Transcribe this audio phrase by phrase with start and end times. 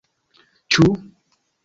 [0.75, 0.87] Ĉu?